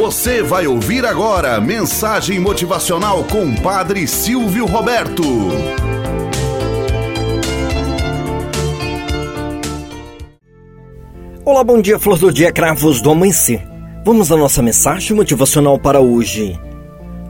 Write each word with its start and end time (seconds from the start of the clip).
Você 0.00 0.42
vai 0.42 0.66
ouvir 0.66 1.04
agora 1.04 1.60
mensagem 1.60 2.40
motivacional 2.40 3.22
com 3.24 3.54
Padre 3.56 4.08
Silvio 4.08 4.64
Roberto. 4.64 5.22
Olá, 11.44 11.62
bom 11.62 11.82
dia, 11.82 11.98
flor 11.98 12.18
do 12.18 12.32
dia, 12.32 12.50
cravos 12.50 13.02
do 13.02 13.10
amanhecer. 13.10 13.62
Vamos 14.02 14.32
à 14.32 14.38
nossa 14.38 14.62
mensagem 14.62 15.14
motivacional 15.14 15.78
para 15.78 16.00
hoje. 16.00 16.58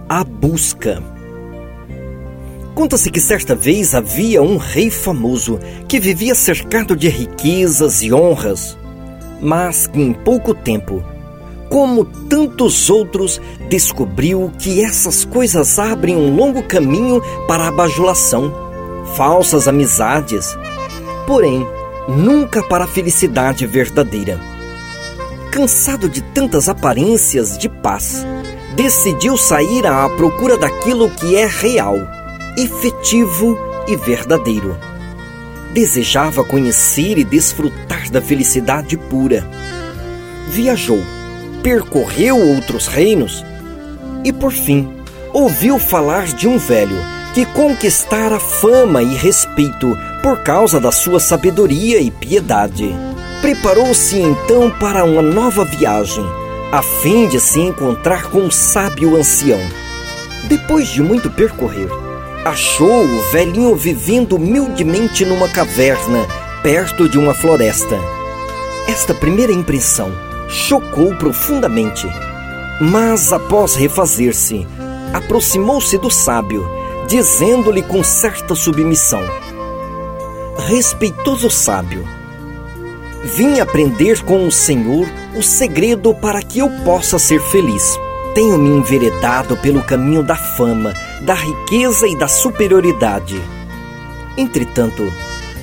A 0.09 0.23
busca. 0.23 1.03
Conta-se 2.77 3.11
que 3.11 3.21
certa 3.21 3.57
vez 3.57 3.97
havia 3.97 4.41
um 4.43 4.57
rei 4.59 4.93
famoso 4.93 5.59
que 5.89 5.99
vivia 5.99 6.37
cercado 6.37 6.95
de 6.95 7.09
riquezas 7.09 8.01
e 8.01 8.13
honras, 8.13 8.79
mas 9.43 9.89
que 9.89 10.01
em 10.01 10.13
pouco 10.13 10.55
tempo 10.55 11.03
como 11.71 12.05
tantos 12.05 12.91
outros, 12.91 13.41
descobriu 13.69 14.53
que 14.59 14.83
essas 14.83 15.25
coisas 15.25 15.79
abrem 15.79 16.17
um 16.17 16.35
longo 16.35 16.65
caminho 16.65 17.23
para 17.47 17.69
a 17.69 17.71
bajulação, 17.71 18.53
falsas 19.17 19.69
amizades, 19.69 20.59
porém, 21.29 21.65
nunca 22.09 22.61
para 22.65 22.85
a 22.85 22.89
felicidade 22.89 23.65
verdadeira. 23.67 24.41
Cansado 25.53 26.09
de 26.09 26.21
tantas 26.21 26.69
aparências 26.69 27.57
de 27.57 27.69
paz, 27.69 28.27
decidiu 28.75 29.37
sair 29.37 29.87
à 29.87 30.09
procura 30.09 30.59
daquilo 30.59 31.09
que 31.09 31.37
é 31.37 31.47
real, 31.47 31.97
efetivo 32.59 33.57
e 33.87 33.95
verdadeiro. 33.95 34.77
Desejava 35.73 36.43
conhecer 36.43 37.17
e 37.17 37.23
desfrutar 37.23 38.11
da 38.11 38.21
felicidade 38.21 38.97
pura. 38.97 39.49
Viajou 40.49 41.01
percorreu 41.63 42.37
outros 42.37 42.87
reinos 42.87 43.45
e, 44.25 44.33
por 44.33 44.53
fim, 44.53 44.89
ouviu 45.33 45.79
falar 45.79 46.27
de 46.27 46.49
um 46.49 46.59
velho 46.59 46.97
que 47.35 47.47
conquistara 47.47 48.39
fama 48.41 49.03
e 49.03 49.15
respeito 49.15 49.97
por 50.23 50.43
causa 50.43 50.81
da 50.81 50.91
sua 50.91 51.21
sabedoria 51.21 52.01
e 52.01 52.11
piedade. 52.11 52.95
Preparou-se 53.41 54.19
então 54.19 54.71
para 54.71 55.05
uma 55.05 55.23
nova 55.23 55.65
viagem, 55.65 56.25
a 56.73 56.83
fim 56.83 57.29
de 57.29 57.41
se 57.41 57.61
encontrar 57.61 58.25
com 58.25 58.41
um 58.41 58.51
sábio 58.51 59.17
ancião. 59.17 59.61
Depois 60.49 60.89
de 60.89 61.03
muito 61.03 61.31
percorrer, 61.31 61.89
achou 62.45 63.05
o 63.05 63.23
velhinho 63.31 63.75
vivendo 63.77 64.37
humildemente 64.37 65.25
numa 65.25 65.49
caverna, 65.49 66.27
perto 66.63 67.09
de 67.09 67.19
uma 67.19 67.33
floresta. 67.33 67.97
Esta 68.89 69.15
primeira 69.15 69.53
impressão 69.53 70.30
chocou 70.51 71.15
profundamente. 71.17 72.07
Mas 72.81 73.33
após 73.33 73.75
refazer-se, 73.75 74.67
aproximou-se 75.13 75.97
do 75.99 76.11
sábio, 76.11 76.67
dizendo-lhe 77.09 77.83
com 77.83 78.03
certa 78.03 78.55
submissão: 78.55 79.23
Respeitoso 80.67 81.51
sábio, 81.51 82.05
vim 83.25 83.61
aprender 83.61 84.23
com 84.23 84.47
o 84.47 84.51
Senhor 84.51 85.07
o 85.37 85.43
segredo 85.43 86.15
para 86.15 86.43
que 86.43 86.59
eu 86.59 86.69
possa 86.85 87.19
ser 87.19 87.41
feliz. 87.41 87.99
Tenho 88.35 88.59
me 88.59 88.71
enveredado 88.71 89.57
pelo 89.57 89.83
caminho 89.83 90.23
da 90.23 90.37
fama, 90.37 90.95
da 91.23 91.35
riqueza 91.35 92.07
e 92.07 92.17
da 92.17 92.29
superioridade. 92.29 93.41
Entretanto, 94.37 95.03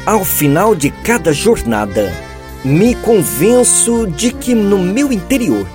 ao 0.05 0.23
final 0.23 0.75
de 0.75 0.89
cada 0.89 1.31
jornada, 1.33 2.26
me 2.63 2.95
convenço 2.95 4.07
de 4.07 4.31
que 4.31 4.55
no 4.55 4.79
meu 4.79 5.11
interior 5.11 5.65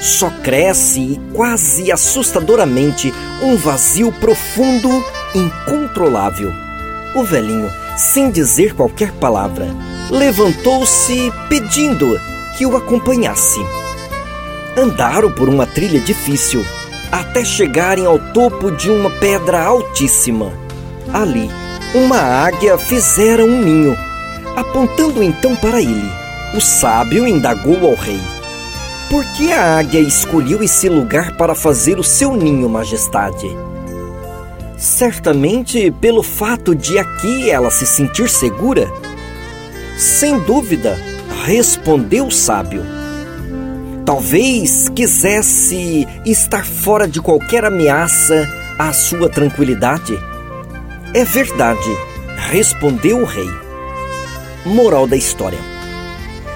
só 0.00 0.28
cresce 0.42 1.20
quase 1.32 1.90
assustadoramente 1.90 3.12
um 3.42 3.56
vazio 3.56 4.12
profundo, 4.12 4.88
incontrolável. 5.34 6.52
O 7.14 7.24
velhinho, 7.24 7.70
sem 7.96 8.30
dizer 8.30 8.74
qualquer 8.74 9.10
palavra, 9.12 9.68
levantou-se 10.10 11.32
pedindo 11.48 12.20
que 12.58 12.66
o 12.66 12.76
acompanhasse. 12.76 13.60
Andaram 14.76 15.32
por 15.32 15.48
uma 15.48 15.66
trilha 15.66 15.98
difícil 16.00 16.62
até 17.10 17.44
chegarem 17.44 18.04
ao 18.04 18.18
topo 18.18 18.70
de 18.70 18.90
uma 18.90 19.10
pedra 19.10 19.62
altíssima. 19.62 20.52
Ali, 21.12 21.48
uma 21.94 22.18
águia 22.18 22.76
fizera 22.76 23.42
um 23.44 23.62
ninho 23.62 23.96
Apontando 24.56 25.22
então 25.22 25.54
para 25.54 25.82
ele, 25.82 26.10
o 26.56 26.60
sábio 26.60 27.26
indagou 27.26 27.86
ao 27.86 27.94
rei: 27.94 28.20
Por 29.10 29.24
que 29.32 29.52
a 29.52 29.78
águia 29.78 30.00
escolheu 30.00 30.62
esse 30.62 30.88
lugar 30.88 31.36
para 31.36 31.54
fazer 31.54 31.98
o 31.98 32.02
seu 32.02 32.34
ninho, 32.34 32.68
majestade? 32.68 33.46
Certamente 34.78 35.90
pelo 36.00 36.22
fato 36.22 36.74
de 36.74 36.98
aqui 36.98 37.50
ela 37.50 37.70
se 37.70 37.86
sentir 37.86 38.28
segura? 38.28 38.90
Sem 39.98 40.38
dúvida, 40.40 40.98
respondeu 41.44 42.26
o 42.26 42.32
sábio. 42.32 42.82
Talvez 44.04 44.88
quisesse 44.88 46.06
estar 46.24 46.64
fora 46.64 47.06
de 47.06 47.20
qualquer 47.20 47.64
ameaça 47.64 48.48
à 48.78 48.92
sua 48.92 49.28
tranquilidade. 49.28 50.18
É 51.12 51.24
verdade, 51.24 51.90
respondeu 52.50 53.20
o 53.20 53.24
rei. 53.24 53.50
Moral 54.64 55.06
da 55.06 55.16
história: 55.16 55.75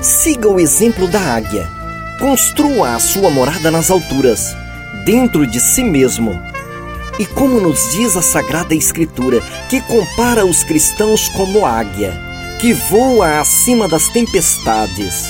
Siga 0.03 0.49
o 0.49 0.59
exemplo 0.59 1.07
da 1.09 1.21
águia. 1.21 1.69
Construa 2.19 2.95
a 2.95 2.99
sua 2.99 3.31
morada 3.31 3.71
nas 3.71 3.91
alturas, 3.91 4.55
dentro 5.05 5.47
de 5.47 5.61
si 5.61 5.83
mesmo. 5.83 6.41
E 7.19 7.27
como 7.27 7.61
nos 7.61 7.93
diz 7.93 8.17
a 8.17 8.23
Sagrada 8.23 8.75
Escritura, 8.75 9.43
que 9.69 9.81
compara 9.83 10.45
os 10.45 10.65
cristãos 10.65 11.29
como 11.31 11.67
águia, 11.67 12.19
que 12.61 12.73
voa 12.73 13.41
acima 13.41 13.89
das 13.89 14.09
tempestades, 14.09 15.25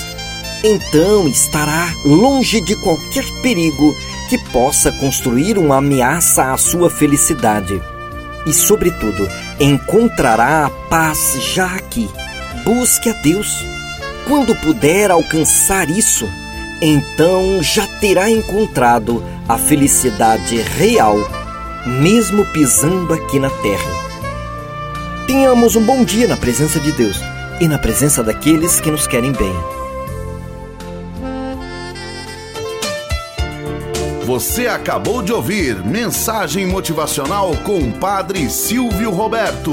então 0.63 1.27
estará 1.27 1.93
longe 2.05 2.61
de 2.61 2.75
qualquer 2.81 3.25
perigo 3.41 3.93
que 4.29 4.37
possa 4.51 4.91
construir 4.93 5.57
uma 5.57 5.77
ameaça 5.77 6.53
à 6.53 6.57
sua 6.57 6.89
felicidade. 6.89 7.81
E, 8.45 8.53
sobretudo, 8.53 9.29
encontrará 9.59 10.65
a 10.65 10.69
paz 10.69 11.37
já 11.53 11.75
aqui 11.75 12.09
Busque 12.63 13.09
a 13.09 13.13
Deus. 13.13 13.65
Quando 14.27 14.55
puder 14.55 15.11
alcançar 15.11 15.89
isso, 15.89 16.27
então 16.81 17.61
já 17.61 17.85
terá 17.99 18.29
encontrado 18.29 19.23
a 19.47 19.57
felicidade 19.57 20.57
real, 20.57 21.17
mesmo 21.85 22.45
pisando 22.45 23.13
aqui 23.13 23.39
na 23.39 23.49
terra. 23.49 23.91
Tenhamos 25.27 25.75
um 25.75 25.83
bom 25.83 26.03
dia 26.03 26.27
na 26.27 26.37
presença 26.37 26.79
de 26.79 26.91
Deus 26.91 27.17
e 27.59 27.67
na 27.67 27.77
presença 27.77 28.23
daqueles 28.23 28.79
que 28.79 28.89
nos 28.89 29.05
querem 29.05 29.31
bem. 29.31 29.53
Você 34.25 34.67
acabou 34.67 35.21
de 35.21 35.33
ouvir 35.33 35.83
Mensagem 35.83 36.65
Motivacional 36.65 37.51
com 37.65 37.79
o 37.79 37.91
Padre 37.91 38.49
Silvio 38.49 39.11
Roberto. 39.11 39.71